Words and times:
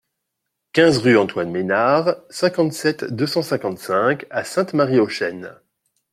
quinze 0.73 0.97
rue 0.97 1.15
Antoine 1.15 1.51
Ménard, 1.51 2.15
cinquante-sept, 2.31 3.03
deux 3.03 3.27
cent 3.27 3.43
cinquante-cinq 3.43 4.25
à 4.31 4.43
Sainte-Marie-aux-Chênes 4.43 5.59